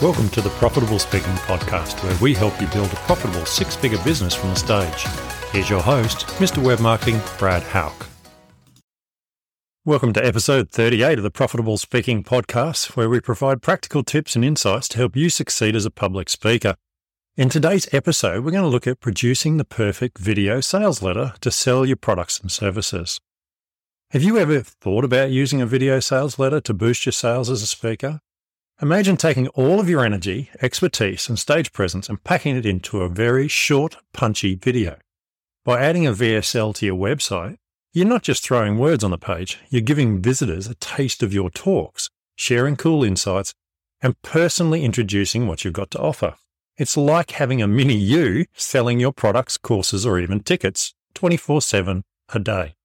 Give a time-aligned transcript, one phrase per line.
[0.00, 3.98] Welcome to the Profitable Speaking Podcast, where we help you build a profitable six figure
[4.04, 5.04] business from the stage.
[5.50, 6.62] Here's your host, Mr.
[6.62, 8.06] Web Marketing, Brad Hauck.
[9.84, 14.44] Welcome to episode 38 of the Profitable Speaking Podcast, where we provide practical tips and
[14.44, 16.76] insights to help you succeed as a public speaker.
[17.36, 21.50] In today's episode, we're going to look at producing the perfect video sales letter to
[21.50, 23.18] sell your products and services.
[24.12, 27.62] Have you ever thought about using a video sales letter to boost your sales as
[27.62, 28.20] a speaker?
[28.80, 33.08] Imagine taking all of your energy, expertise, and stage presence and packing it into a
[33.08, 34.98] very short, punchy video.
[35.64, 37.56] By adding a VSL to your website,
[37.92, 41.50] you're not just throwing words on the page, you're giving visitors a taste of your
[41.50, 43.52] talks, sharing cool insights,
[44.00, 46.36] and personally introducing what you've got to offer.
[46.76, 52.04] It's like having a mini you selling your products, courses, or even tickets 24 7
[52.32, 52.76] a day.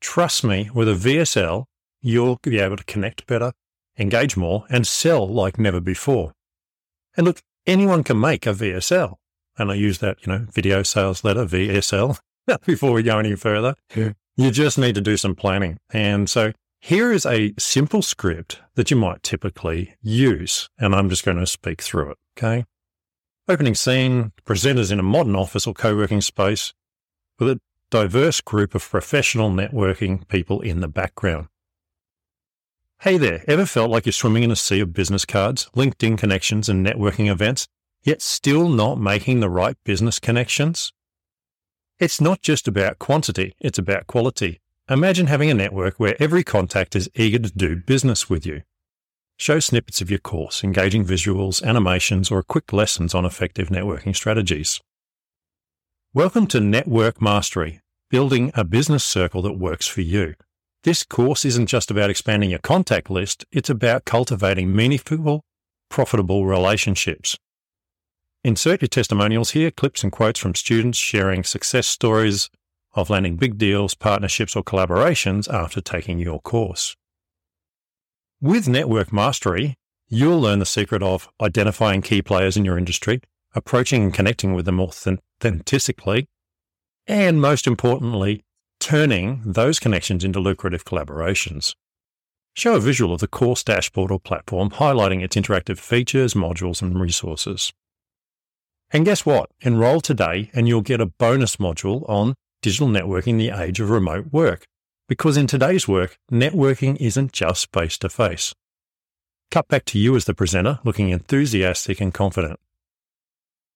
[0.00, 1.66] Trust me, with a VSL,
[2.00, 3.52] you'll be able to connect better,
[3.98, 6.32] engage more, and sell like never before.
[7.16, 9.14] And look, anyone can make a VSL.
[9.58, 12.18] And I use that, you know, video sales letter, VSL,
[12.66, 13.74] before we go any further.
[13.94, 14.12] Yeah.
[14.36, 15.78] You just need to do some planning.
[15.90, 20.68] And so here is a simple script that you might typically use.
[20.78, 22.18] And I'm just going to speak through it.
[22.36, 22.66] Okay.
[23.48, 26.74] Opening scene, presenters in a modern office or co working space
[27.38, 27.60] with a
[27.90, 31.48] diverse group of professional networking people in the background.
[33.00, 36.66] Hey there, ever felt like you're swimming in a sea of business cards, LinkedIn connections,
[36.66, 37.68] and networking events,
[38.02, 40.94] yet still not making the right business connections?
[42.00, 44.60] It's not just about quantity, it's about quality.
[44.88, 48.62] Imagine having a network where every contact is eager to do business with you.
[49.36, 54.80] Show snippets of your course, engaging visuals, animations, or quick lessons on effective networking strategies.
[56.14, 60.34] Welcome to Network Mastery, building a business circle that works for you.
[60.86, 65.42] This course isn't just about expanding your contact list, it's about cultivating meaningful,
[65.88, 67.36] profitable relationships.
[68.44, 72.50] Insert your testimonials here, clips and quotes from students sharing success stories
[72.94, 76.94] of landing big deals, partnerships, or collaborations after taking your course.
[78.40, 79.74] With Network Mastery,
[80.06, 83.20] you'll learn the secret of identifying key players in your industry,
[83.56, 86.28] approaching and connecting with them authentically,
[87.08, 88.44] and most importantly,
[88.80, 91.74] turning those connections into lucrative collaborations.
[92.54, 96.98] Show a visual of the course dashboard or platform highlighting its interactive features, modules, and
[96.98, 97.72] resources.
[98.90, 99.50] And guess what?
[99.60, 103.90] Enroll today and you'll get a bonus module on digital networking in the age of
[103.90, 104.64] remote work.
[105.08, 108.54] Because in today's work, networking isn't just face to face.
[109.50, 112.58] Cut back to you as the presenter, looking enthusiastic and confident.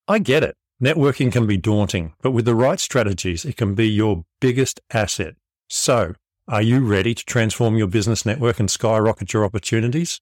[0.09, 0.56] I get it.
[0.83, 5.35] Networking can be daunting, but with the right strategies, it can be your biggest asset.
[5.69, 6.15] So,
[6.49, 10.21] are you ready to transform your business network and skyrocket your opportunities?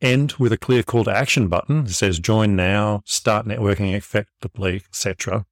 [0.00, 4.76] End with a clear call to action button that says join now, start networking effectively,
[4.88, 5.44] etc.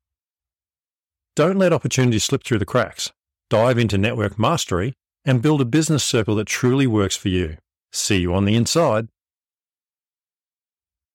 [1.36, 3.12] Don't let opportunities slip through the cracks.
[3.50, 4.94] Dive into network mastery
[5.26, 7.58] and build a business circle that truly works for you.
[7.92, 9.08] See you on the inside.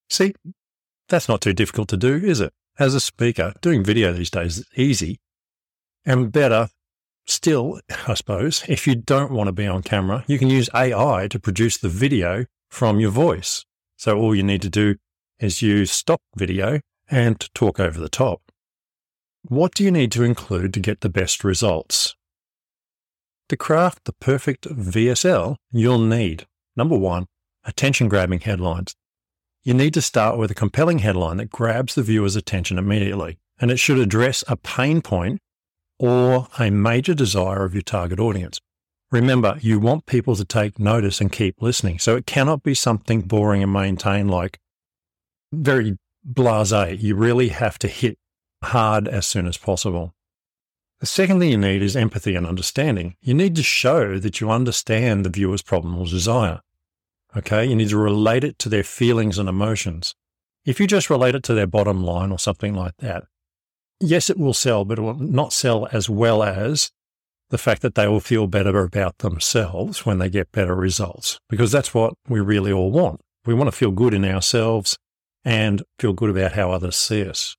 [0.10, 0.36] See,
[1.10, 2.54] that's not too difficult to do, is it?
[2.78, 5.20] As a speaker, doing video these days is easy
[6.06, 6.68] and better
[7.26, 11.28] still, I suppose, if you don't want to be on camera, you can use AI
[11.30, 13.66] to produce the video from your voice.
[13.96, 14.96] So all you need to do
[15.40, 18.42] is use stock video and talk over the top.
[19.44, 22.16] What do you need to include to get the best results?
[23.48, 27.28] To craft the perfect VSL, you'll need number one,
[27.64, 28.96] attention grabbing headlines
[29.66, 33.72] you need to start with a compelling headline that grabs the viewer's attention immediately, and
[33.72, 35.42] it should address a pain point
[35.98, 38.62] or a major desire of your target audience.
[39.12, 43.22] Remember, you want people to take notice and keep listening, so it cannot be something
[43.22, 44.60] boring and maintained like
[45.52, 47.02] very blase.
[47.02, 48.20] You really have to hit
[48.64, 50.14] hard as soon as possible.
[51.00, 53.16] The second thing you need is empathy and understanding.
[53.22, 56.62] You need to show that you understand the viewer's problem or desire.
[57.38, 57.66] Okay.
[57.66, 60.16] You need to relate it to their feelings and emotions.
[60.66, 63.26] If you just relate it to their bottom line or something like that,
[64.00, 66.92] yes, it will sell, but it will not sell as well as
[67.50, 71.72] the fact that they will feel better about themselves when they get better results, because
[71.72, 73.22] that's what we really all want.
[73.46, 74.98] We want to feel good in ourselves
[75.44, 77.56] and feel good about how others see us.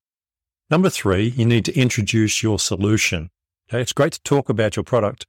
[0.68, 3.30] Number three, you need to introduce your solution.
[3.70, 3.80] Okay.
[3.80, 5.26] It's great to talk about your product,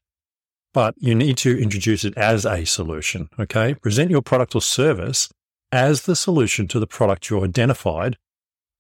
[0.74, 3.30] but you need to introduce it as a solution.
[3.40, 3.74] Okay.
[3.76, 5.30] Present your product or service
[5.72, 8.18] as the solution to the product you identified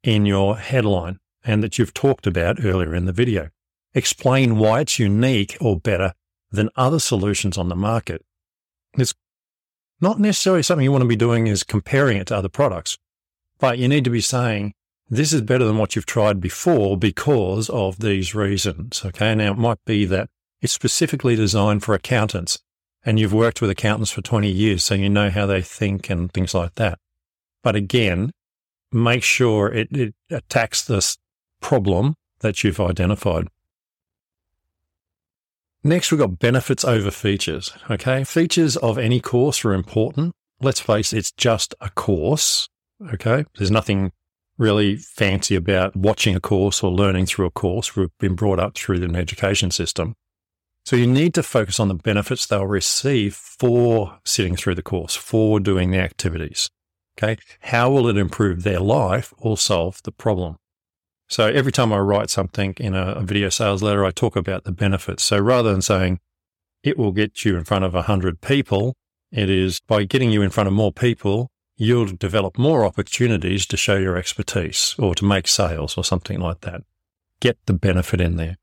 [0.03, 3.49] in your headline and that you've talked about earlier in the video.
[3.93, 6.13] Explain why it's unique or better
[6.51, 8.23] than other solutions on the market.
[8.97, 9.13] It's
[9.99, 12.97] Not necessarily something you want to be doing is comparing it to other products,
[13.59, 14.73] but you need to be saying,
[15.09, 19.03] this is better than what you've tried before because of these reasons.
[19.05, 19.33] Okay.
[19.33, 20.29] Now it might be that
[20.61, 22.59] it's specifically designed for accountants
[23.07, 26.31] and you've worked with accountants for 20 years, so you know how they think and
[26.33, 26.99] things like that.
[27.63, 28.31] But again,
[28.91, 31.17] make sure it, it attacks this
[31.61, 33.47] problem that you've identified.
[35.83, 37.71] Next, we've got benefits over features.
[37.89, 38.25] Okay.
[38.25, 40.33] Features of any course are important.
[40.59, 42.67] Let's face it, it's just a course.
[43.13, 43.45] Okay.
[43.57, 44.11] There's nothing
[44.57, 47.95] really fancy about watching a course or learning through a course.
[47.95, 50.15] We've been brought up through an education system.
[50.87, 55.17] So you need to focus on the benefits they'll receive for sitting through the course,
[55.17, 56.69] for doing the activities.
[57.17, 57.35] Okay.
[57.59, 60.55] How will it improve their life or solve the problem?
[61.27, 64.71] So every time I write something in a, video sales letter, I talk about the
[64.71, 65.23] benefits.
[65.23, 66.21] So rather than saying
[66.83, 68.95] it will get you in front of a hundred people,
[69.29, 73.75] it is by getting you in front of more people, you'll develop more opportunities to
[73.75, 76.83] show your expertise or to make sales or something like that.
[77.41, 78.55] Get the benefit in there.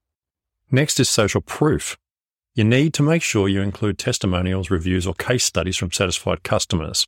[0.70, 1.98] Next is social proof.
[2.54, 7.04] You need to make sure you include testimonials, reviews, or case studies from satisfied customers.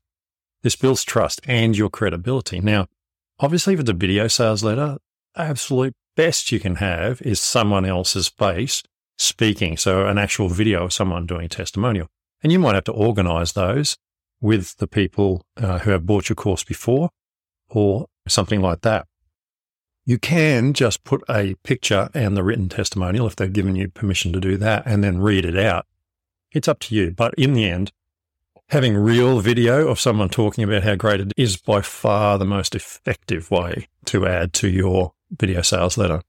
[0.62, 2.60] This builds trust and your credibility.
[2.60, 2.86] Now,
[3.38, 4.96] obviously, with the video sales letter,
[5.36, 8.82] absolute best you can have is someone else's face
[9.18, 9.76] speaking.
[9.76, 12.08] So an actual video of someone doing a testimonial.
[12.42, 13.96] And you might have to organize those
[14.40, 17.10] with the people uh, who have bought your course before
[17.68, 19.06] or something like that.
[20.08, 24.32] You can just put a picture and the written testimonial if they've given you permission
[24.32, 25.84] to do that and then read it out.
[26.52, 27.10] It's up to you.
[27.10, 27.90] But in the end,
[28.68, 32.76] having real video of someone talking about how great it is by far the most
[32.76, 36.22] effective way to add to your video sales letter.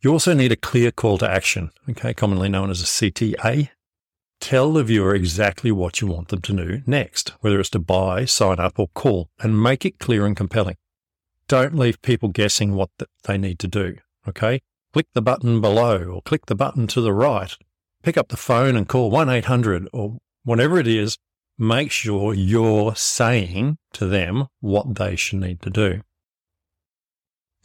[0.00, 3.68] You also need a clear call to action, okay, commonly known as a CTA.
[4.40, 8.24] Tell the viewer exactly what you want them to do next, whether it's to buy,
[8.24, 10.76] sign up, or call, and make it clear and compelling.
[11.48, 12.90] Don't leave people guessing what
[13.24, 13.96] they need to do,
[14.28, 14.60] okay?
[14.92, 17.56] Click the button below or click the button to the right.
[18.02, 21.16] Pick up the phone and call 1 800 or whatever it is.
[21.58, 26.02] Make sure you're saying to them what they should need to do.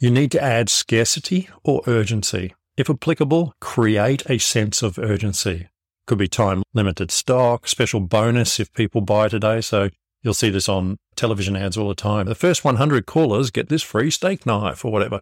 [0.00, 2.54] You need to add scarcity or urgency.
[2.76, 5.68] If applicable, create a sense of urgency.
[6.06, 9.60] Could be time limited stock, special bonus if people buy today.
[9.60, 9.90] So
[10.22, 12.26] you'll see this on television ads all the time.
[12.26, 15.20] The first 100 callers get this free steak knife or whatever.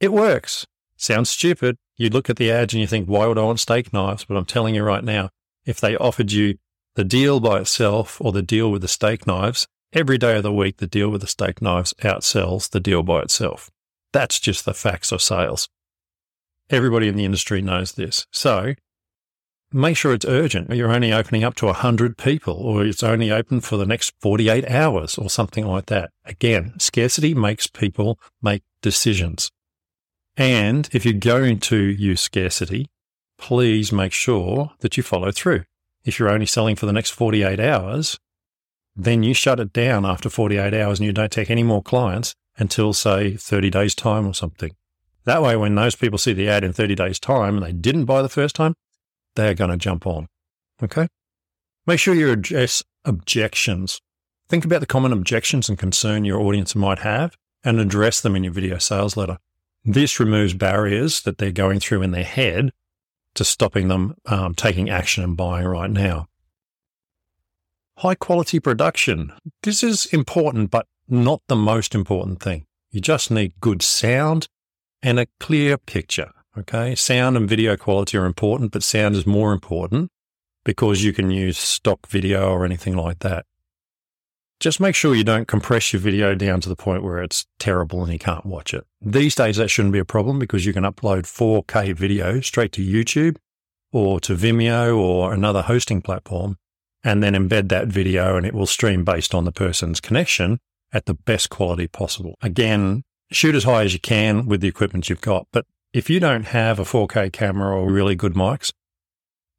[0.00, 0.66] It works.
[0.96, 1.76] Sounds stupid.
[1.96, 4.24] You look at the ads and you think, why would I want steak knives?
[4.24, 5.30] But I'm telling you right now,
[5.64, 6.56] if they offered you
[6.94, 10.52] the deal by itself or the deal with the steak knives, every day of the
[10.52, 13.70] week, the deal with the steak knives outsells the deal by itself.
[14.12, 15.68] That's just the facts of sales.
[16.68, 18.26] Everybody in the industry knows this.
[18.30, 18.74] So
[19.72, 20.70] make sure it's urgent.
[20.70, 24.68] You're only opening up to 100 people or it's only open for the next 48
[24.70, 26.10] hours or something like that.
[26.24, 29.50] Again, scarcity makes people make decisions.
[30.36, 32.88] And if you're going to use scarcity,
[33.38, 35.64] please make sure that you follow through.
[36.04, 38.18] If you're only selling for the next 48 hours,
[38.96, 42.34] then you shut it down after 48 hours and you don't take any more clients
[42.58, 44.72] until, say, 30 days' time or something.
[45.24, 48.06] That way, when those people see the ad in 30 days' time and they didn't
[48.06, 48.74] buy the first time,
[49.34, 50.26] they're going to jump on.
[50.82, 51.08] Okay?
[51.86, 54.00] Make sure you address objections.
[54.48, 58.44] Think about the common objections and concern your audience might have and address them in
[58.44, 59.38] your video sales letter.
[59.84, 62.72] This removes barriers that they're going through in their head
[63.34, 66.26] to stopping them um, taking action and buying right now.
[67.98, 69.32] High quality production.
[69.62, 72.66] This is important, but not the most important thing.
[72.90, 74.48] You just need good sound
[75.02, 76.32] and a clear picture.
[76.58, 76.94] Okay.
[76.94, 80.10] Sound and video quality are important, but sound is more important
[80.64, 83.46] because you can use stock video or anything like that.
[84.58, 88.02] Just make sure you don't compress your video down to the point where it's terrible
[88.02, 88.84] and you can't watch it.
[89.00, 92.82] These days, that shouldn't be a problem because you can upload 4K video straight to
[92.82, 93.36] YouTube
[93.90, 96.56] or to Vimeo or another hosting platform
[97.02, 100.58] and then embed that video and it will stream based on the person's connection
[100.92, 102.34] at the best quality possible.
[102.42, 103.02] Again,
[103.32, 105.46] shoot as high as you can with the equipment you've got.
[105.52, 108.72] But if you don't have a 4K camera or really good mics,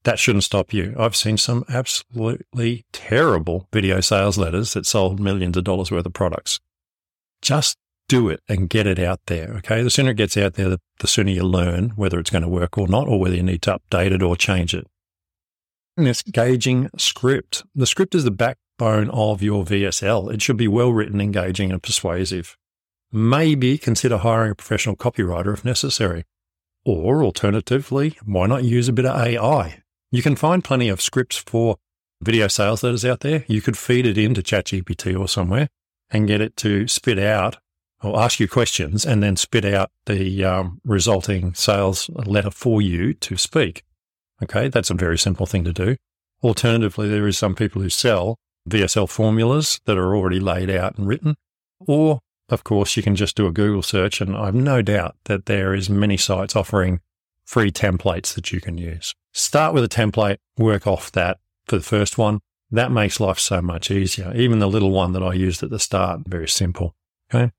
[0.04, 0.96] that shouldn't stop you.
[0.98, 6.14] I've seen some absolutely terrible video sales letters that sold millions of dollars worth of
[6.14, 6.60] products.
[7.42, 9.54] Just do it and get it out there.
[9.58, 9.84] Okay.
[9.84, 12.50] The sooner it gets out there, the, the sooner you learn whether it's going to
[12.50, 14.88] work or not, or whether you need to update it or change it.
[15.98, 17.64] And this gauging script.
[17.76, 20.34] The script is the backbone of your VSL.
[20.34, 22.58] It should be well written, engaging, and persuasive.
[23.12, 26.24] Maybe consider hiring a professional copywriter if necessary.
[26.86, 29.84] Or alternatively, why not use a bit of AI?
[30.12, 31.78] You can find plenty of scripts for
[32.22, 35.68] video sales letters out there, you could feed it into ChatGPT or somewhere
[36.10, 37.58] and get it to spit out
[38.04, 43.14] or ask you questions and then spit out the um, resulting sales letter for you
[43.16, 43.84] to speak.
[44.44, 45.96] Okay, that's a very simple thing to do.
[46.44, 48.38] Alternatively, there is some people who sell
[48.70, 51.36] VSL formulas that are already laid out and written.
[51.80, 52.20] Or,
[52.52, 55.74] of course, you can just do a Google search, and I've no doubt that there
[55.74, 57.00] is many sites offering
[57.46, 59.16] free templates that you can use.
[59.34, 62.42] Start with a template, work off that for the first one.
[62.70, 64.34] That makes life so much easier.
[64.36, 66.94] Even the little one that I used at the start, very simple.
[67.34, 67.52] Okay.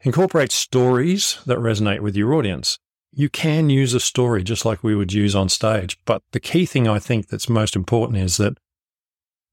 [0.00, 2.78] Incorporate stories that resonate with your audience.
[3.12, 5.98] You can use a story just like we would use on stage.
[6.04, 8.58] But the key thing I think that's most important is that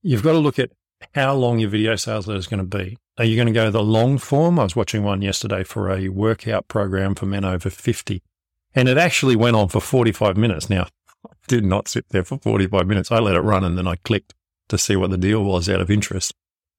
[0.01, 0.71] you've got to look at
[1.13, 2.97] how long your video sales letter is going to be.
[3.19, 4.57] Are you going to go the long form?
[4.57, 8.23] I was watching one yesterday for a workout program for men over 50,
[8.73, 10.69] and it actually went on for 45 minutes.
[10.69, 10.87] Now,
[11.27, 13.11] I did not sit there for 45 minutes.
[13.11, 14.35] I let it run and then I clicked
[14.69, 16.33] to see what the deal was out of interest.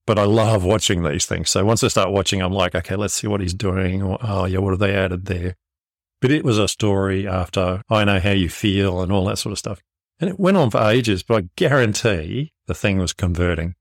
[0.06, 1.50] But I love watching these things.
[1.50, 4.02] So once I start watching, I'm like, okay, let's see what he's doing.
[4.02, 5.56] Or, oh, yeah, what have they added there?
[6.22, 9.52] But it was a story after I know how you feel and all that sort
[9.52, 9.82] of stuff.
[10.18, 13.74] And it went on for ages, but I guarantee the thing was converting.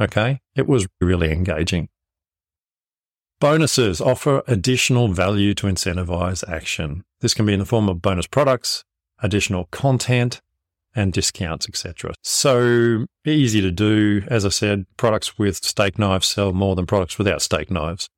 [0.00, 0.40] Okay.
[0.54, 1.90] It was really engaging.
[3.38, 7.04] Bonuses offer additional value to incentivize action.
[7.20, 8.82] This can be in the form of bonus products,
[9.18, 10.40] additional content,
[10.94, 12.14] and discounts, etc.
[12.22, 14.22] So easy to do.
[14.28, 18.08] As I said, products with steak knives sell more than products without steak knives.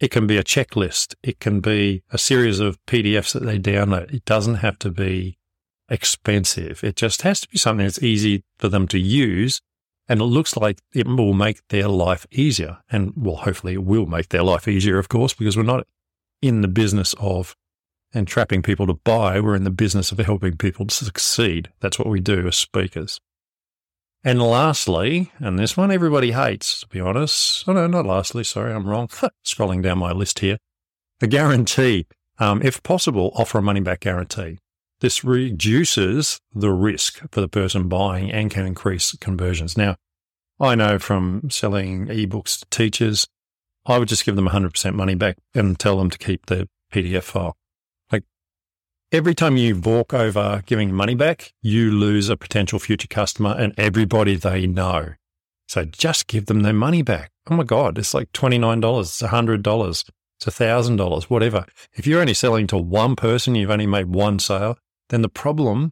[0.00, 1.14] It can be a checklist.
[1.22, 4.14] It can be a series of PDFs that they download.
[4.14, 5.36] It doesn't have to be
[5.90, 6.82] expensive.
[6.82, 9.60] It just has to be something that's easy for them to use.
[10.08, 12.78] And it looks like it will make their life easier.
[12.90, 15.86] And well, hopefully it will make their life easier, of course, because we're not
[16.40, 17.54] in the business of
[18.14, 19.40] entrapping people to buy.
[19.40, 21.70] We're in the business of helping people to succeed.
[21.80, 23.20] That's what we do as speakers.
[24.24, 27.64] And lastly, and this one everybody hates, to be honest.
[27.68, 28.44] Oh, no, not lastly.
[28.44, 29.08] Sorry, I'm wrong.
[29.44, 30.58] Scrolling down my list here.
[31.20, 32.06] The guarantee.
[32.38, 34.58] Um, if possible, offer a money back guarantee.
[35.00, 39.76] This reduces the risk for the person buying and can increase conversions.
[39.76, 39.96] Now,
[40.60, 43.28] I know from selling ebooks to teachers,
[43.86, 47.22] I would just give them 100% money back and tell them to keep the PDF
[47.22, 47.56] file
[48.10, 48.24] Like
[49.12, 53.74] every time you walk over giving money back, you lose a potential future customer and
[53.78, 55.14] everybody they know.
[55.68, 57.30] So just give them their money back.
[57.48, 61.66] Oh my God, it's like $29, it's $100, it's $1,000, whatever.
[61.94, 64.78] If you're only selling to one person, you've only made one sale,
[65.08, 65.90] then the problem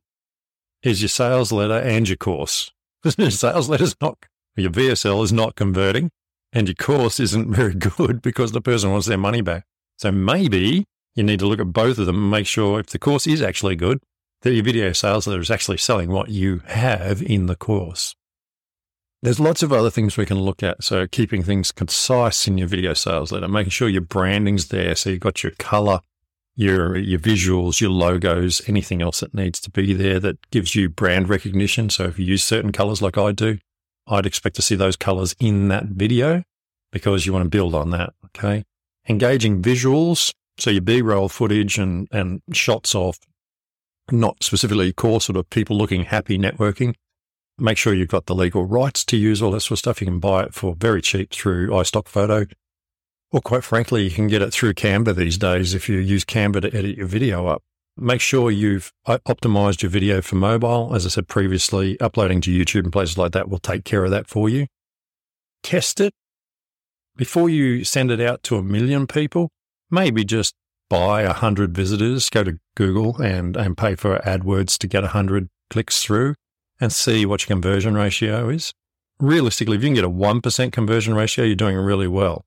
[0.82, 2.73] is your sales letter and your course.
[3.18, 4.18] your sales letter's not,
[4.56, 6.11] your VSL is not converting
[6.52, 9.64] and your course isn't very good because the person wants their money back.
[9.99, 12.99] So maybe you need to look at both of them and make sure if the
[12.99, 14.00] course is actually good,
[14.42, 18.14] that your video sales letter is actually selling what you have in the course.
[19.23, 20.85] There's lots of other things we can look at.
[20.85, 24.94] So keeping things concise in your video sales letter, making sure your branding's there.
[24.94, 26.00] So you've got your color,
[26.56, 30.88] your, your visuals, your logos, anything else that needs to be there that gives you
[30.88, 31.90] brand recognition.
[31.90, 33.58] So if you use certain colors like I do,
[34.08, 36.42] I'd expect to see those colors in that video
[36.92, 38.14] because you want to build on that.
[38.26, 38.64] Okay.
[39.08, 40.32] Engaging visuals.
[40.58, 43.18] So your B-roll footage and, and shots of
[44.10, 46.94] not specifically core sort of people looking happy networking.
[47.58, 50.00] Make sure you've got the legal rights to use all that sort of stuff.
[50.00, 52.46] You can buy it for very cheap through iStock Photo.
[53.33, 56.62] Or quite frankly, you can get it through Canva these days if you use Canva
[56.62, 57.62] to edit your video up.
[57.97, 60.95] Make sure you've uh, optimized your video for mobile.
[60.95, 64.11] As I said previously, uploading to YouTube and places like that will take care of
[64.11, 64.66] that for you.
[65.62, 66.12] Test it
[67.16, 69.50] before you send it out to a million people
[69.90, 70.54] maybe just
[70.88, 75.09] buy a hundred visitors, go to Google and, and pay for AdWords to get a
[75.09, 76.35] hundred clicks through
[76.80, 78.73] and see what your conversion ratio is.
[79.18, 82.45] Realistically, if you can get a 1% conversion ratio, you're doing really well.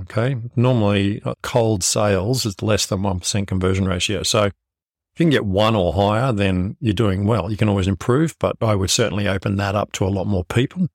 [0.00, 0.36] Okay.
[0.56, 4.22] Normally uh, cold sales is less than 1% conversion ratio.
[4.22, 7.50] So if you can get one or higher, then you're doing well.
[7.50, 10.44] You can always improve, but I would certainly open that up to a lot more
[10.44, 10.88] people.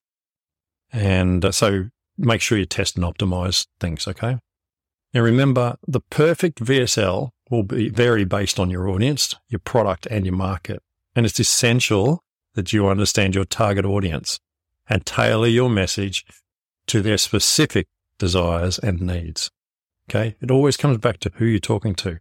[0.92, 4.08] And uh, so make sure you test and optimize things.
[4.08, 4.38] Okay.
[5.14, 10.26] Now remember, the perfect VSL will be vary based on your audience, your product, and
[10.26, 10.82] your market.
[11.16, 12.24] And it's essential
[12.56, 14.40] that you understand your target audience
[14.90, 16.26] and tailor your message
[16.88, 17.88] to their specific
[18.18, 19.50] desires and needs.
[20.10, 20.36] Okay.
[20.42, 22.20] It always comes back to who you're talking to.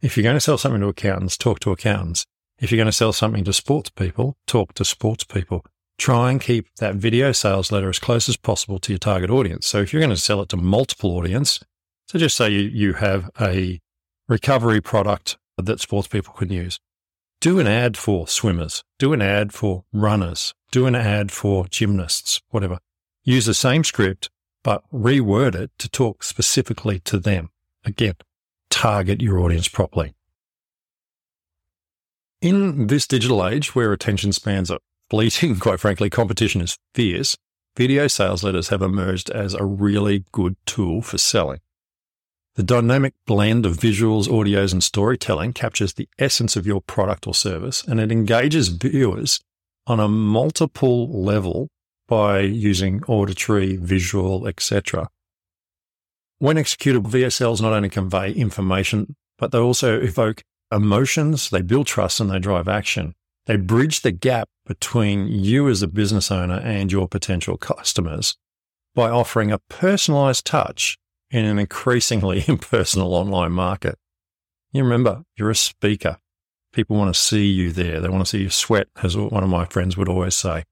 [0.00, 2.24] If you're going to sell something to accountants, talk to accountants.
[2.58, 5.64] If you're going to sell something to sports people, talk to sports people.
[5.98, 9.66] Try and keep that video sales letter as close as possible to your target audience.
[9.66, 11.60] So if you're going to sell it to multiple audience,
[12.06, 13.80] so just say you, you have a
[14.28, 16.80] recovery product that sports people can use.
[17.40, 18.82] Do an ad for swimmers.
[18.98, 20.54] Do an ad for runners.
[20.72, 22.78] do an ad for gymnasts, whatever.
[23.24, 24.30] Use the same script,
[24.62, 27.50] but reword it to talk specifically to them.
[27.84, 28.14] Again,
[28.70, 30.14] target your audience properly.
[32.40, 37.36] In this digital age where attention spans are fleeting, quite frankly, competition is fierce,
[37.76, 41.60] video sales letters have emerged as a really good tool for selling.
[42.54, 47.34] The dynamic blend of visuals, audios, and storytelling captures the essence of your product or
[47.34, 49.40] service, and it engages viewers
[49.86, 51.68] on a multiple level
[52.12, 55.08] by using auditory, visual, etc.
[56.40, 62.20] When executed, VSLs not only convey information, but they also evoke emotions, they build trust,
[62.20, 63.14] and they drive action.
[63.46, 68.36] They bridge the gap between you as a business owner and your potential customers
[68.94, 70.98] by offering a personalized touch
[71.30, 73.96] in an increasingly impersonal online market.
[74.70, 76.18] You remember, you're a speaker.
[76.74, 78.00] People want to see you there.
[78.00, 80.64] They want to see you sweat, as one of my friends would always say.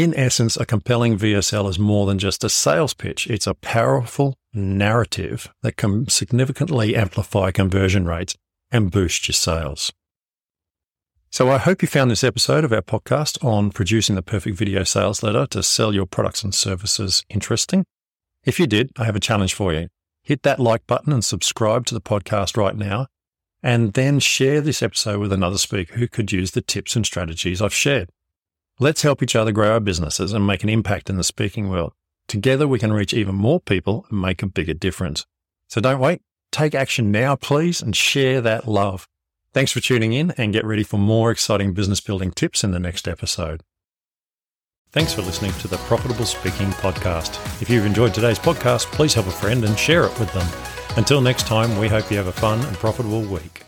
[0.00, 3.26] In essence, a compelling VSL is more than just a sales pitch.
[3.26, 8.34] It's a powerful narrative that can significantly amplify conversion rates
[8.70, 9.92] and boost your sales.
[11.30, 14.84] So I hope you found this episode of our podcast on producing the perfect video
[14.84, 17.84] sales letter to sell your products and services interesting.
[18.42, 19.88] If you did, I have a challenge for you.
[20.22, 23.06] Hit that like button and subscribe to the podcast right now,
[23.62, 27.60] and then share this episode with another speaker who could use the tips and strategies
[27.60, 28.08] I've shared.
[28.82, 31.92] Let's help each other grow our businesses and make an impact in the speaking world.
[32.26, 35.26] Together, we can reach even more people and make a bigger difference.
[35.68, 36.22] So don't wait.
[36.50, 39.06] Take action now, please, and share that love.
[39.52, 42.78] Thanks for tuning in and get ready for more exciting business building tips in the
[42.78, 43.62] next episode.
[44.92, 47.36] Thanks for listening to the Profitable Speaking Podcast.
[47.60, 50.48] If you've enjoyed today's podcast, please help a friend and share it with them.
[50.96, 53.62] Until next time, we hope you have a fun and profitable week.